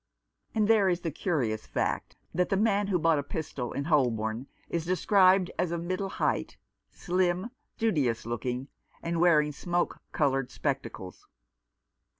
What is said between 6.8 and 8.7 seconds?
slim, studious looking,